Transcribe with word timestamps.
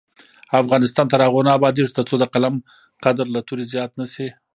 افغانستان 0.61 1.05
تر 1.09 1.19
هغو 1.25 1.41
نه 1.47 1.51
ابادیږي، 1.57 1.91
ترڅو 1.97 2.15
د 2.19 2.25
قلم 2.33 2.55
قدر 3.05 3.25
له 3.35 3.39
تورې 3.47 3.63
زیات 3.73 3.91
نه 3.99 4.05
شي. 4.13 4.27